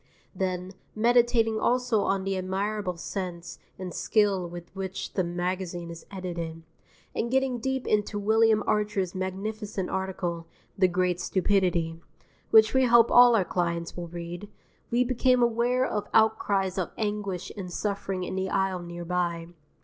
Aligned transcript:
_"Then, 0.33 0.71
meditating 0.95 1.59
also 1.59 2.01
on 2.01 2.23
the 2.23 2.35
admirable 2.35 2.97
sense 2.97 3.59
and 3.77 3.93
skill 3.93 4.49
with 4.49 4.75
which 4.75 5.13
the 5.13 5.23
magazine 5.23 5.91
is 5.91 6.07
edited, 6.09 6.63
and 7.13 7.29
getting 7.29 7.59
deep 7.59 7.85
into 7.85 8.17
William 8.17 8.63
Archer's 8.65 9.13
magnificent 9.13 9.91
article 9.91 10.47
"The 10.75 10.87
Great 10.87 11.19
Stupidity" 11.19 12.01
(which 12.49 12.73
we 12.73 12.85
hope 12.85 13.11
all 13.11 13.35
our 13.35 13.45
clients 13.45 13.95
will 13.95 14.07
read) 14.07 14.49
we 14.89 15.03
became 15.03 15.43
aware 15.43 15.85
of 15.85 16.07
outcries 16.15 16.79
of 16.79 16.89
anguish 16.97 17.51
and 17.55 17.71
suffering 17.71 18.23
in 18.23 18.33
the 18.33 18.49
aisle 18.49 18.79
near 18.79 19.05
by. 19.05 19.49